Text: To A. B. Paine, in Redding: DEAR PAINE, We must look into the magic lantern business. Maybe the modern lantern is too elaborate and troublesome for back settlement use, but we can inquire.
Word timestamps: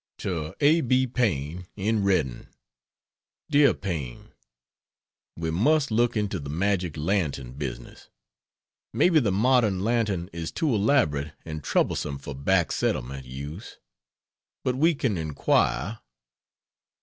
To 0.17 0.55
A. 0.61 0.81
B. 0.81 1.05
Paine, 1.05 1.67
in 1.75 2.03
Redding: 2.03 2.47
DEAR 3.51 3.75
PAINE, 3.75 4.29
We 5.37 5.51
must 5.51 5.91
look 5.91 6.17
into 6.17 6.39
the 6.39 6.49
magic 6.49 6.97
lantern 6.97 7.51
business. 7.53 8.09
Maybe 8.95 9.19
the 9.19 9.31
modern 9.31 9.81
lantern 9.83 10.31
is 10.33 10.51
too 10.51 10.73
elaborate 10.73 11.33
and 11.45 11.63
troublesome 11.63 12.17
for 12.17 12.33
back 12.33 12.71
settlement 12.71 13.27
use, 13.27 13.77
but 14.63 14.75
we 14.75 14.95
can 14.95 15.19
inquire. 15.19 15.99